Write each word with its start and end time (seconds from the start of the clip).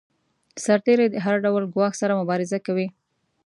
سرتیری 0.63 1.07
د 1.11 1.15
هر 1.25 1.35
ډول 1.45 1.63
ګواښ 1.73 1.93
سره 2.01 2.17
مبارزه 2.19 2.57
کوي. 2.65 2.87